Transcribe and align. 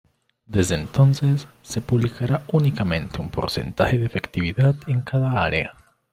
Desde 0.47 0.73
entonces, 0.73 1.47
se 1.61 1.79
publicará 1.79 2.41
únicamente 2.51 3.21
un 3.21 3.29
porcentaje 3.29 3.99
de 3.99 4.07
efectividad 4.07 4.73
en 4.87 5.01
cada 5.01 5.43
área. 5.43 5.75